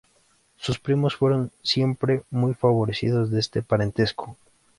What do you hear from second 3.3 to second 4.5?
este parentesco.